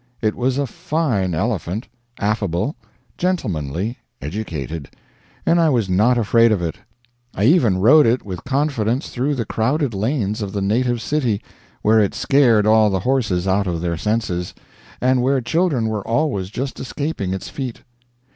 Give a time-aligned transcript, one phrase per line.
[0.19, 2.75] It was a fine elephant, affable,
[3.19, 4.89] gentlemanly, educated,
[5.45, 6.77] and I was not afraid of it.
[7.35, 11.39] I even rode it with confidence through the crowded lanes of the native city,
[11.83, 14.55] where it scared all the horses out of their senses,
[15.01, 17.83] and where children were always just escaping its feet.